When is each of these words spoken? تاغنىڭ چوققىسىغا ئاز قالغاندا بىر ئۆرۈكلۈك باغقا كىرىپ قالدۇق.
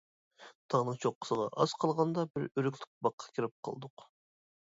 تاغنىڭ 0.73 0.95
چوققىسىغا 1.03 1.45
ئاز 1.63 1.75
قالغاندا 1.83 2.23
بىر 2.31 2.47
ئۆرۈكلۈك 2.47 2.89
باغقا 3.09 3.29
كىرىپ 3.37 3.55
قالدۇق. 3.69 4.07